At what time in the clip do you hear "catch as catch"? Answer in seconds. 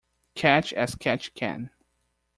0.33-1.31